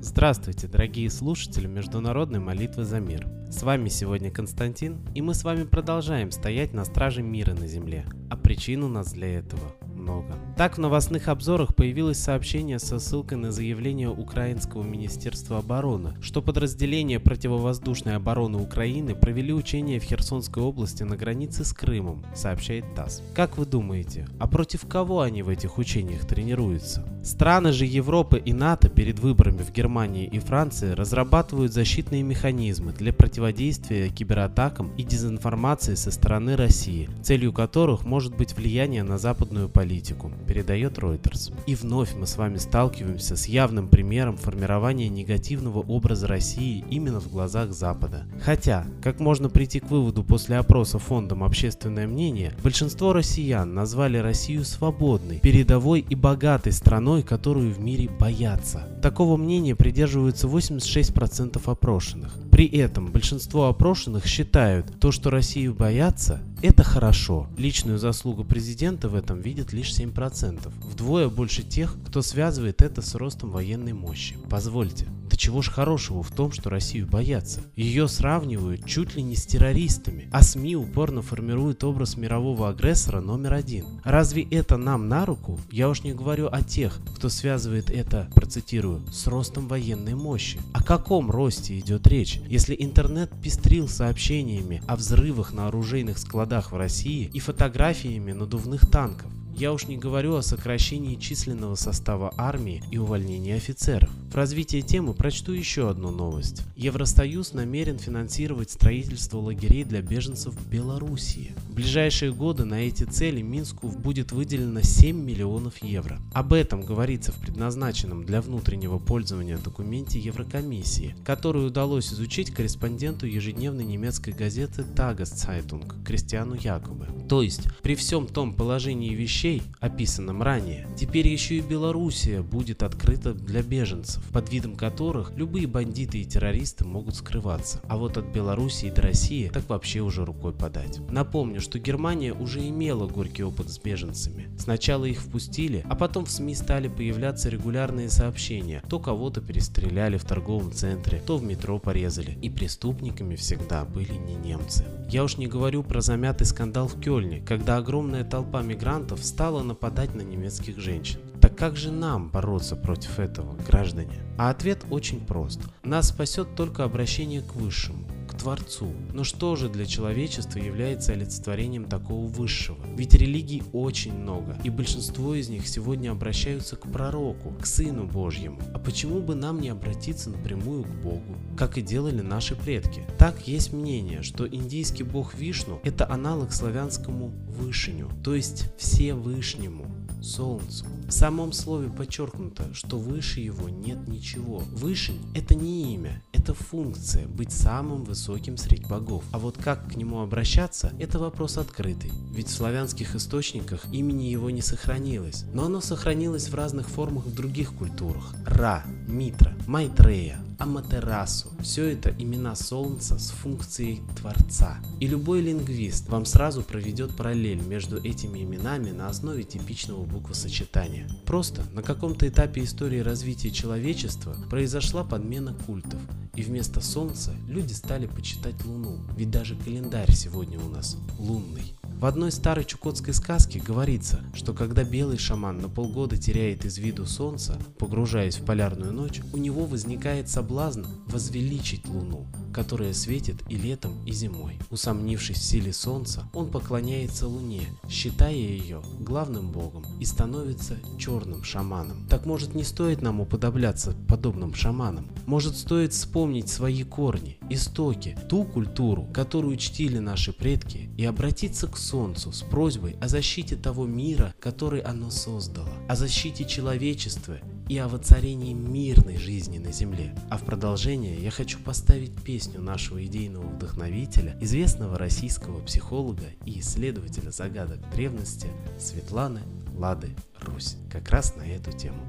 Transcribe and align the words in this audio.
Здравствуйте, 0.00 0.68
дорогие 0.68 1.08
слушатели 1.08 1.66
Международной 1.66 2.38
молитвы 2.38 2.84
за 2.84 3.00
мир. 3.00 3.26
С 3.48 3.62
вами 3.62 3.88
сегодня 3.88 4.30
Константин, 4.30 5.00
и 5.14 5.22
мы 5.22 5.32
с 5.34 5.42
вами 5.42 5.64
продолжаем 5.64 6.30
стоять 6.30 6.74
на 6.74 6.84
страже 6.84 7.22
мира 7.22 7.54
на 7.54 7.66
Земле. 7.66 8.04
А 8.30 8.36
причин 8.36 8.84
у 8.84 8.88
нас 8.88 9.12
для 9.12 9.38
этого 9.38 9.72
много. 10.02 10.38
Так 10.56 10.76
в 10.76 10.80
новостных 10.80 11.28
обзорах 11.28 11.74
появилось 11.74 12.18
сообщение 12.18 12.78
со 12.78 12.98
ссылкой 12.98 13.38
на 13.38 13.52
заявление 13.52 14.10
Украинского 14.10 14.82
Министерства 14.82 15.58
обороны, 15.58 16.14
что 16.20 16.42
подразделения 16.42 17.20
противовоздушной 17.20 18.16
обороны 18.16 18.58
Украины 18.58 19.14
провели 19.14 19.52
учения 19.52 19.98
в 19.98 20.02
Херсонской 20.02 20.62
области 20.62 21.04
на 21.04 21.16
границе 21.16 21.64
с 21.64 21.72
Крымом, 21.72 22.24
сообщает 22.34 22.84
ТАСС. 22.94 23.22
Как 23.34 23.56
вы 23.56 23.64
думаете, 23.64 24.26
а 24.38 24.46
против 24.46 24.86
кого 24.86 25.20
они 25.20 25.42
в 25.42 25.48
этих 25.48 25.78
учениях 25.78 26.26
тренируются? 26.26 27.06
Страны 27.22 27.72
же 27.72 27.86
Европы 27.86 28.42
и 28.44 28.52
НАТО 28.52 28.88
перед 28.88 29.20
выборами 29.20 29.62
в 29.62 29.72
Германии 29.72 30.26
и 30.26 30.38
Франции 30.38 30.90
разрабатывают 30.90 31.72
защитные 31.72 32.22
механизмы 32.22 32.92
для 32.92 33.12
противодействия 33.12 34.08
кибератакам 34.08 34.92
и 34.96 35.04
дезинформации 35.04 35.94
со 35.94 36.10
стороны 36.10 36.56
России, 36.56 37.08
целью 37.22 37.52
которых 37.52 38.04
может 38.04 38.36
быть 38.36 38.56
влияние 38.56 39.02
на 39.02 39.18
западную 39.18 39.68
политику 39.68 39.91
политику, 39.92 40.32
передает 40.48 40.96
Reuters. 40.96 41.52
И 41.66 41.74
вновь 41.74 42.14
мы 42.14 42.26
с 42.26 42.38
вами 42.38 42.56
сталкиваемся 42.56 43.36
с 43.36 43.46
явным 43.46 43.88
примером 43.88 44.38
формирования 44.38 45.10
негативного 45.10 45.80
образа 45.80 46.26
России 46.26 46.82
именно 46.88 47.20
в 47.20 47.30
глазах 47.30 47.72
Запада. 47.72 48.24
Хотя, 48.42 48.86
как 49.02 49.20
можно 49.20 49.50
прийти 49.50 49.80
к 49.80 49.90
выводу 49.90 50.24
после 50.24 50.56
опроса 50.56 50.98
фондом 50.98 51.44
«Общественное 51.44 52.06
мнение», 52.06 52.54
большинство 52.62 53.12
россиян 53.12 53.74
назвали 53.74 54.16
Россию 54.16 54.64
свободной, 54.64 55.40
передовой 55.40 56.00
и 56.00 56.14
богатой 56.14 56.72
страной, 56.72 57.22
которую 57.22 57.74
в 57.74 57.78
мире 57.78 58.08
боятся. 58.18 58.88
Такого 59.02 59.36
мнения 59.36 59.76
придерживаются 59.76 60.46
86% 60.46 61.60
опрошенных. 61.66 62.34
При 62.52 62.66
этом 62.66 63.10
большинство 63.10 63.68
опрошенных 63.68 64.26
считают, 64.26 65.00
то, 65.00 65.10
что 65.10 65.30
Россию 65.30 65.72
боятся, 65.74 66.38
это 66.60 66.84
хорошо. 66.84 67.48
Личную 67.56 67.96
заслугу 67.96 68.44
президента 68.44 69.08
в 69.08 69.14
этом 69.14 69.40
видят 69.40 69.72
лишь 69.72 69.90
7%. 69.90 70.70
Вдвое 70.82 71.30
больше 71.30 71.62
тех, 71.62 71.96
кто 72.06 72.20
связывает 72.20 72.82
это 72.82 73.00
с 73.00 73.14
ростом 73.14 73.50
военной 73.50 73.94
мощи. 73.94 74.36
Позвольте, 74.50 75.06
да 75.32 75.38
чего 75.38 75.62
ж 75.62 75.70
хорошего 75.70 76.22
в 76.22 76.30
том, 76.30 76.52
что 76.52 76.68
Россию 76.68 77.06
боятся? 77.06 77.62
Ее 77.74 78.06
сравнивают 78.06 78.84
чуть 78.84 79.16
ли 79.16 79.22
не 79.22 79.34
с 79.34 79.46
террористами, 79.46 80.28
а 80.30 80.42
СМИ 80.42 80.76
упорно 80.76 81.22
формируют 81.22 81.82
образ 81.84 82.18
мирового 82.18 82.68
агрессора 82.68 83.22
номер 83.22 83.54
один. 83.54 83.86
Разве 84.04 84.42
это 84.42 84.76
нам 84.76 85.08
на 85.08 85.24
руку? 85.24 85.58
Я 85.70 85.88
уж 85.88 86.02
не 86.02 86.12
говорю 86.12 86.50
о 86.52 86.60
тех, 86.60 87.00
кто 87.16 87.30
связывает 87.30 87.90
это, 87.90 88.28
процитирую, 88.34 89.06
с 89.10 89.26
ростом 89.26 89.68
военной 89.68 90.14
мощи. 90.14 90.60
О 90.74 90.82
каком 90.82 91.30
росте 91.30 91.78
идет 91.78 92.06
речь, 92.08 92.38
если 92.46 92.76
интернет 92.78 93.30
пестрил 93.42 93.88
сообщениями 93.88 94.82
о 94.86 94.96
взрывах 94.96 95.54
на 95.54 95.68
оружейных 95.68 96.18
складах 96.18 96.72
в 96.72 96.76
России 96.76 97.30
и 97.32 97.40
фотографиями 97.40 98.32
надувных 98.32 98.82
танков? 98.90 99.30
Я 99.54 99.72
уж 99.72 99.86
не 99.86 99.96
говорю 99.96 100.36
о 100.36 100.42
сокращении 100.42 101.16
численного 101.16 101.74
состава 101.74 102.32
армии 102.36 102.82
и 102.90 102.98
увольнении 102.98 103.52
офицеров. 103.52 104.10
В 104.32 104.34
развитии 104.34 104.80
темы 104.80 105.12
прочту 105.12 105.52
еще 105.52 105.90
одну 105.90 106.10
новость. 106.10 106.62
Евросоюз 106.74 107.52
намерен 107.52 107.98
финансировать 107.98 108.70
строительство 108.70 109.38
лагерей 109.38 109.84
для 109.84 110.00
беженцев 110.00 110.54
в 110.54 110.68
Белоруссии. 110.70 111.54
В 111.68 111.74
ближайшие 111.74 112.32
годы 112.32 112.64
на 112.64 112.86
эти 112.86 113.04
цели 113.04 113.42
Минску 113.42 113.88
будет 113.88 114.32
выделено 114.32 114.80
7 114.80 115.14
миллионов 115.14 115.82
евро. 115.82 116.18
Об 116.32 116.54
этом 116.54 116.80
говорится 116.80 117.30
в 117.30 117.36
предназначенном 117.36 118.24
для 118.24 118.40
внутреннего 118.40 118.98
пользования 118.98 119.58
документе 119.58 120.18
Еврокомиссии, 120.18 121.14
который 121.26 121.66
удалось 121.66 122.10
изучить 122.10 122.52
корреспонденту 122.52 123.26
ежедневной 123.26 123.84
немецкой 123.84 124.32
газеты 124.32 124.82
Tageszeitung 124.82 126.02
Кристиану 126.04 126.54
Якобы. 126.54 127.06
То 127.28 127.42
есть, 127.42 127.68
при 127.82 127.94
всем 127.94 128.26
том 128.26 128.54
положении 128.54 129.14
вещей, 129.14 129.41
описанном 129.80 130.42
ранее, 130.42 130.86
теперь 130.96 131.28
еще 131.28 131.56
и 131.56 131.60
Белоруссия 131.60 132.42
будет 132.42 132.82
открыта 132.82 133.34
для 133.34 133.62
беженцев 133.62 134.22
под 134.32 134.50
видом 134.50 134.76
которых 134.76 135.32
любые 135.36 135.66
бандиты 135.66 136.18
и 136.18 136.24
террористы 136.24 136.84
могут 136.84 137.16
скрываться. 137.16 137.80
А 137.88 137.96
вот 137.96 138.16
от 138.16 138.26
Белоруссии 138.26 138.90
до 138.90 139.02
России 139.02 139.50
так 139.52 139.68
вообще 139.68 140.00
уже 140.00 140.24
рукой 140.24 140.52
подать. 140.52 141.00
Напомню, 141.10 141.60
что 141.60 141.78
Германия 141.78 142.32
уже 142.32 142.66
имела 142.66 143.06
горький 143.06 143.44
опыт 143.44 143.68
с 143.68 143.78
беженцами. 143.78 144.48
Сначала 144.58 145.04
их 145.04 145.20
впустили, 145.20 145.84
а 145.88 145.94
потом 145.94 146.24
в 146.24 146.30
СМИ 146.30 146.54
стали 146.54 146.88
появляться 146.88 147.48
регулярные 147.48 148.08
сообщения. 148.10 148.82
То 148.88 148.98
кого-то 148.98 149.40
перестреляли 149.40 150.16
в 150.16 150.24
торговом 150.24 150.72
центре, 150.72 151.22
то 151.26 151.36
в 151.36 151.44
метро 151.44 151.78
порезали. 151.78 152.38
И 152.42 152.50
преступниками 152.50 153.36
всегда 153.36 153.84
были 153.84 154.12
не 154.12 154.34
немцы. 154.34 154.84
Я 155.08 155.24
уж 155.24 155.36
не 155.36 155.46
говорю 155.46 155.82
про 155.82 156.00
замятый 156.00 156.46
скандал 156.46 156.88
в 156.88 156.98
Кёльне, 156.98 157.42
когда 157.46 157.76
огромная 157.76 158.24
толпа 158.24 158.62
мигрантов 158.62 159.22
стала 159.32 159.62
нападать 159.62 160.14
на 160.14 160.20
немецких 160.20 160.78
женщин. 160.78 161.18
Так 161.40 161.56
как 161.56 161.74
же 161.74 161.90
нам 161.90 162.28
бороться 162.28 162.76
против 162.76 163.18
этого, 163.18 163.56
граждане? 163.66 164.20
А 164.36 164.50
ответ 164.50 164.84
очень 164.90 165.24
прост. 165.24 165.62
Нас 165.82 166.10
спасет 166.10 166.54
только 166.54 166.84
обращение 166.84 167.40
к 167.40 167.54
Высшему, 167.54 168.04
Творцу. 168.32 168.92
Но 169.12 169.24
что 169.24 169.56
же 169.56 169.68
для 169.68 169.86
человечества 169.86 170.58
является 170.58 171.12
олицетворением 171.12 171.84
такого 171.84 172.26
Высшего? 172.26 172.78
Ведь 172.96 173.14
религий 173.14 173.62
очень 173.72 174.14
много, 174.14 174.58
и 174.64 174.70
большинство 174.70 175.34
из 175.34 175.48
них 175.48 175.66
сегодня 175.66 176.10
обращаются 176.10 176.76
к 176.76 176.90
пророку, 176.90 177.54
к 177.60 177.66
Сыну 177.66 178.04
Божьему. 178.04 178.58
А 178.74 178.78
почему 178.78 179.20
бы 179.20 179.34
нам 179.34 179.60
не 179.60 179.68
обратиться 179.68 180.30
напрямую 180.30 180.84
к 180.84 181.02
Богу, 181.02 181.36
как 181.56 181.78
и 181.78 181.82
делали 181.82 182.20
наши 182.20 182.56
предки? 182.56 183.04
Так 183.18 183.46
есть 183.46 183.72
мнение, 183.72 184.22
что 184.22 184.46
индийский 184.46 185.04
бог 185.04 185.34
Вишну– 185.34 185.80
это 185.84 186.10
аналог 186.10 186.52
славянскому 186.52 187.28
Вышиню, 187.28 188.10
то 188.24 188.34
есть 188.34 188.72
Всевышнему. 188.78 189.86
Солнцу. 190.22 190.86
В 191.08 191.10
самом 191.10 191.52
слове 191.52 191.88
подчеркнуто, 191.90 192.72
что 192.72 192.96
выше 192.96 193.40
его 193.40 193.68
нет 193.68 194.06
ничего. 194.06 194.58
Вышень– 194.70 195.20
это 195.34 195.54
не 195.54 195.94
имя, 195.94 196.22
это 196.42 196.54
функция– 196.54 197.26
быть 197.28 197.52
самым 197.52 198.02
высоким 198.02 198.56
среди 198.56 198.84
богов. 198.84 199.22
А 199.30 199.38
вот 199.38 199.56
как 199.58 199.92
к 199.92 199.94
нему 199.94 200.22
обращаться– 200.22 200.92
это 200.98 201.20
вопрос 201.20 201.56
открытый. 201.56 202.10
Ведь 202.32 202.48
в 202.48 202.52
славянских 202.52 203.14
источниках 203.14 203.84
имени 203.92 204.24
его 204.24 204.50
не 204.50 204.60
сохранилось, 204.60 205.44
но 205.52 205.66
оно 205.66 205.80
сохранилось 205.80 206.48
в 206.48 206.54
разных 206.56 206.88
формах 206.88 207.26
в 207.26 207.34
других 207.34 207.72
культурах. 207.74 208.34
Ра, 208.44 208.82
Митра, 209.06 209.54
Майтрея, 209.68 210.40
Аматерасу. 210.62 211.48
Все 211.60 211.86
это 211.86 212.14
имена 212.16 212.54
Солнца 212.54 213.18
с 213.18 213.30
функцией 213.30 214.00
Творца. 214.16 214.78
И 215.00 215.08
любой 215.08 215.40
лингвист 215.40 216.08
вам 216.08 216.24
сразу 216.24 216.62
проведет 216.62 217.16
параллель 217.16 217.60
между 217.60 218.00
этими 218.00 218.44
именами 218.44 218.92
на 218.92 219.08
основе 219.08 219.42
типичного 219.42 220.04
буквосочетания. 220.04 221.08
Просто 221.26 221.64
на 221.72 221.82
каком-то 221.82 222.28
этапе 222.28 222.62
истории 222.62 223.00
развития 223.00 223.50
человечества 223.50 224.36
произошла 224.50 225.02
подмена 225.02 225.52
культов. 225.66 226.00
И 226.36 226.42
вместо 226.42 226.80
Солнца 226.80 227.34
люди 227.48 227.72
стали 227.72 228.06
почитать 228.06 228.64
Луну. 228.64 229.00
Ведь 229.16 229.32
даже 229.32 229.56
календарь 229.56 230.12
сегодня 230.12 230.60
у 230.60 230.68
нас 230.68 230.96
лунный. 231.18 231.74
В 232.02 232.06
одной 232.06 232.32
старой 232.32 232.64
чукотской 232.64 233.14
сказке 233.14 233.60
говорится, 233.60 234.24
что 234.34 234.54
когда 234.54 234.82
белый 234.82 235.18
шаман 235.18 235.60
на 235.60 235.68
полгода 235.68 236.16
теряет 236.16 236.64
из 236.64 236.76
виду 236.78 237.06
солнце, 237.06 237.56
погружаясь 237.78 238.38
в 238.38 238.44
полярную 238.44 238.92
ночь, 238.92 239.20
у 239.32 239.36
него 239.36 239.66
возникает 239.66 240.28
соблазн 240.52 240.84
возвеличить 241.06 241.88
луну, 241.88 242.26
которая 242.52 242.92
светит 242.92 243.36
и 243.48 243.56
летом, 243.56 244.04
и 244.04 244.12
зимой. 244.12 244.58
Усомнившись 244.70 245.38
в 245.38 245.42
силе 245.42 245.72
солнца, 245.72 246.28
он 246.34 246.50
поклоняется 246.50 247.26
луне, 247.26 247.62
считая 247.88 248.34
ее 248.34 248.82
главным 249.00 249.50
богом 249.50 249.86
и 249.98 250.04
становится 250.04 250.76
черным 250.98 251.42
шаманом. 251.42 252.06
Так 252.10 252.26
может 252.26 252.54
не 252.54 252.64
стоит 252.64 253.00
нам 253.00 253.20
уподобляться 253.20 253.96
подобным 254.08 254.52
шаманам? 254.54 255.08
Может 255.24 255.56
стоит 255.56 255.94
вспомнить 255.94 256.50
свои 256.50 256.84
корни, 256.84 257.38
истоки, 257.48 258.18
ту 258.28 258.44
культуру, 258.44 259.08
которую 259.14 259.56
чтили 259.56 259.98
наши 259.98 260.34
предки 260.34 260.90
и 260.98 261.04
обратиться 261.06 261.66
к 261.66 261.78
Солнцу 261.78 262.30
с 262.30 262.42
просьбой 262.42 262.96
о 263.00 263.08
защите 263.08 263.56
того 263.56 263.86
мира, 263.86 264.34
который 264.38 264.80
оно 264.80 265.10
создало, 265.10 265.72
о 265.88 265.96
защите 265.96 266.44
человечества 266.44 267.38
и 267.68 267.78
о 267.78 267.88
воцарении 267.88 268.52
мирной 268.52 269.16
жизни 269.16 269.58
на 269.58 269.72
Земле. 269.72 270.14
А 270.30 270.38
в 270.38 270.44
продолжение 270.44 271.16
я 271.18 271.30
хочу 271.30 271.58
поставить 271.58 272.14
песню 272.22 272.60
нашего 272.60 273.04
идейного 273.04 273.46
вдохновителя, 273.46 274.36
известного 274.40 274.98
российского 274.98 275.60
психолога 275.60 276.26
и 276.44 276.60
исследователя 276.60 277.30
загадок 277.30 277.78
древности 277.94 278.48
Светланы 278.78 279.40
Лады 279.76 280.10
Русь, 280.40 280.76
как 280.90 281.10
раз 281.10 281.36
на 281.36 281.42
эту 281.42 281.72
тему. 281.72 282.02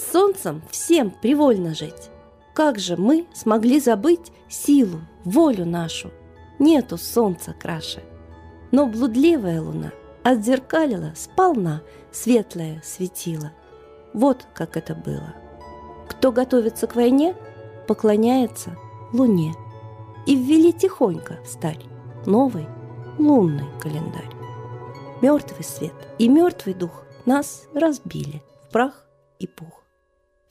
С 0.00 0.12
солнцем 0.12 0.62
всем 0.70 1.10
привольно 1.10 1.74
жить. 1.74 2.10
Как 2.54 2.78
же 2.78 2.96
мы 2.96 3.26
смогли 3.34 3.78
забыть 3.80 4.32
силу, 4.48 5.00
волю 5.24 5.66
нашу? 5.66 6.10
Нету 6.58 6.96
солнца 6.96 7.52
краше. 7.52 8.02
Но 8.70 8.86
блудливая 8.86 9.60
луна 9.60 9.92
отзеркалила 10.22 11.12
сполна 11.14 11.82
светлое 12.12 12.80
светило. 12.82 13.52
Вот 14.14 14.46
как 14.54 14.78
это 14.78 14.94
было. 14.94 15.34
Кто 16.08 16.32
готовится 16.32 16.86
к 16.86 16.96
войне, 16.96 17.36
поклоняется 17.86 18.78
луне. 19.12 19.54
И 20.26 20.34
ввели 20.34 20.72
тихонько, 20.72 21.40
старь, 21.44 21.84
новый 22.24 22.66
лунный 23.18 23.68
календарь. 23.78 24.30
Мертвый 25.20 25.62
свет 25.62 25.94
и 26.18 26.26
мертвый 26.26 26.72
дух 26.72 27.02
нас 27.26 27.68
разбили 27.74 28.42
в 28.64 28.72
прах 28.72 29.04
и 29.38 29.46
пух. 29.46 29.79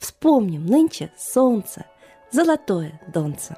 Вспомним 0.00 0.64
нынче 0.64 1.12
солнце, 1.18 1.84
золотое 2.30 2.98
донце. 3.12 3.54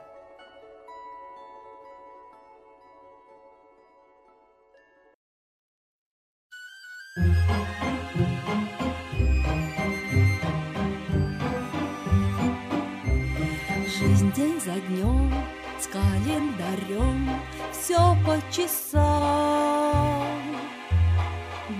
Жизнь 13.87 14.33
день 14.33 14.61
за 14.61 14.73
днем 14.89 15.33
с 15.79 15.87
календарем 15.87 17.41
все 17.71 18.17
по 18.27 18.37
часам. 18.51 20.27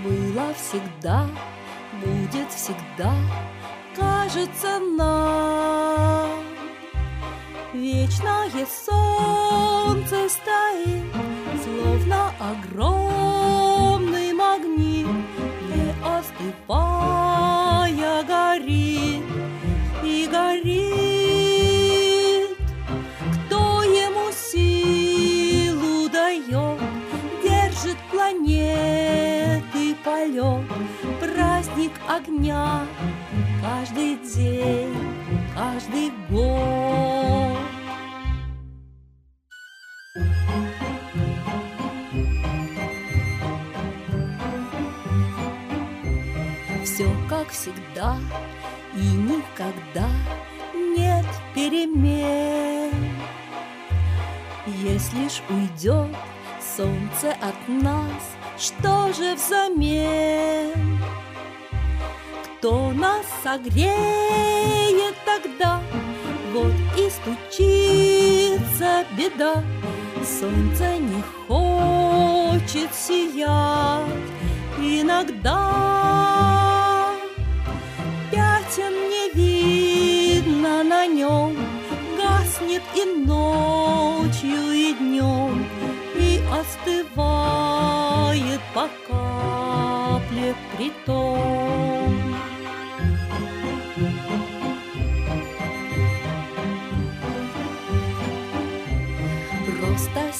Было 0.05 0.53
всегда, 0.53 1.27
будет 2.01 2.49
всегда, 2.49 3.13
кажется 3.95 4.79
нам. 4.79 6.29
Вечное 7.73 8.65
солнце 8.85 10.29
стоит, 10.29 11.03
словно 11.63 12.31
огромный 12.39 14.31
магнит, 14.33 15.07
не 15.69 15.93
остывая 16.03 16.53
горит 18.23 19.23
и 20.03 20.27
горит. 20.31 21.63
Кто 23.47 23.83
ему 23.83 24.31
силу 24.31 26.09
дает, 26.09 26.79
держит 27.43 27.97
планеты 28.11 29.95
полет, 30.03 30.65
праздник 31.19 31.93
огня 32.07 32.85
каждый 33.83 34.15
день, 34.15 34.95
каждый 35.53 36.11
год. 36.29 37.57
Все 46.85 47.09
как 47.29 47.49
всегда 47.49 48.17
и 48.95 49.01
никогда 49.01 50.09
нет 50.73 51.25
перемен. 51.53 52.93
Если 54.65 55.27
ж 55.27 55.41
уйдет 55.49 56.15
солнце 56.61 57.33
от 57.41 57.67
нас, 57.67 58.37
что 58.57 59.11
же 59.11 59.35
взамен? 59.35 61.03
Кто 62.63 62.93
нас 62.93 63.25
согреет 63.43 65.15
тогда? 65.25 65.81
Вот 66.53 66.71
и 66.97 67.09
стучится 67.09 69.03
беда. 69.17 69.61
Солнце 70.23 70.95
не 70.95 71.21
хочет 71.45 72.93
сиять 72.93 74.07
иногда. 74.79 75.51
Пятен 78.31 78.93
не 79.09 79.29
видно 79.33 80.85
на 80.85 81.05
нем, 81.05 81.57
гаснет 82.17 82.83
и 82.95 83.03
ночью, 83.27 84.71
и 84.71 84.93
днем, 84.93 85.67
и 86.15 86.41
остывает 86.49 87.01
по 88.73 88.87
капле 89.09 90.55
притом. 90.77 92.22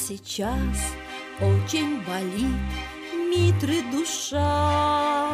Сейчас 0.07 0.95
очень 1.39 2.01
болит 2.01 2.59
Митры 3.13 3.81
душа. 3.91 5.31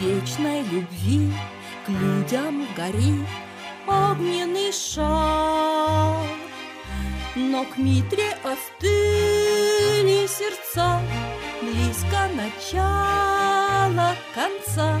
Вечной 0.00 0.62
любви 0.62 1.32
к 1.86 1.88
людям 1.88 2.66
горит 2.76 3.26
огненный 3.86 4.72
шар. 4.72 6.26
Но 7.34 7.64
к 7.64 7.78
Митре 7.78 8.36
остыли 8.44 10.26
сердца 10.26 11.00
Близко 11.62 12.28
начало 12.34 14.14
конца 14.34 15.00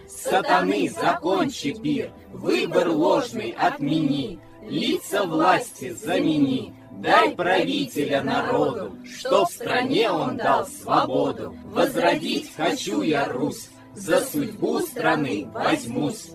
сатаны 0.23 0.89
закончи 0.89 1.73
пир, 1.73 2.11
выбор 2.31 2.89
ложный 2.89 3.55
отмени, 3.57 4.39
лица 4.63 5.23
власти 5.23 5.89
замени. 5.91 6.73
Дай 6.91 7.31
правителя 7.35 8.21
народу, 8.21 8.95
что 9.03 9.45
в 9.45 9.51
стране 9.51 10.11
он 10.11 10.37
дал 10.37 10.67
свободу. 10.67 11.55
Возродить 11.65 12.53
хочу 12.55 13.01
я 13.01 13.25
Русь, 13.27 13.69
за 13.95 14.21
судьбу 14.21 14.79
страны 14.79 15.49
возьмусь. 15.51 16.31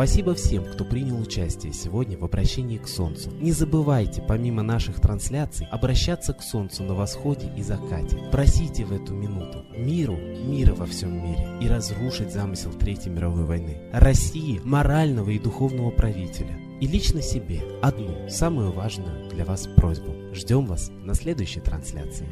Спасибо 0.00 0.34
всем, 0.34 0.64
кто 0.64 0.86
принял 0.86 1.20
участие 1.20 1.74
сегодня 1.74 2.16
в 2.16 2.24
обращении 2.24 2.78
к 2.78 2.88
Солнцу. 2.88 3.30
Не 3.38 3.52
забывайте, 3.52 4.24
помимо 4.26 4.62
наших 4.62 4.98
трансляций, 4.98 5.66
обращаться 5.70 6.32
к 6.32 6.40
Солнцу 6.40 6.84
на 6.84 6.94
восходе 6.94 7.52
и 7.54 7.62
закате. 7.62 8.16
Просите 8.32 8.86
в 8.86 8.94
эту 8.94 9.12
минуту 9.12 9.66
миру, 9.76 10.16
мира 10.16 10.72
во 10.72 10.86
всем 10.86 11.22
мире 11.22 11.46
и 11.60 11.68
разрушить 11.68 12.32
замысел 12.32 12.72
Третьей 12.72 13.12
мировой 13.12 13.44
войны. 13.44 13.76
России, 13.92 14.58
морального 14.64 15.28
и 15.28 15.38
духовного 15.38 15.90
правителя. 15.90 16.58
И 16.80 16.86
лично 16.86 17.20
себе 17.20 17.60
одну, 17.82 18.26
самую 18.30 18.72
важную 18.72 19.28
для 19.28 19.44
вас 19.44 19.68
просьбу. 19.76 20.14
Ждем 20.32 20.64
вас 20.64 20.90
на 21.04 21.12
следующей 21.12 21.60
трансляции. 21.60 22.26